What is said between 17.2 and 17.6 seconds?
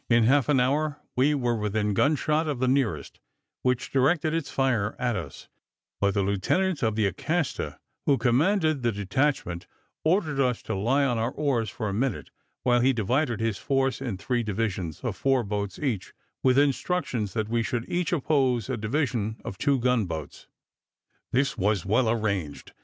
that